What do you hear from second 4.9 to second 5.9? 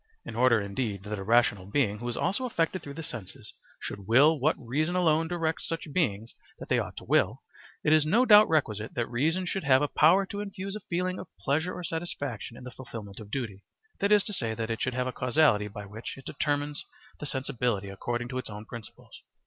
alone directs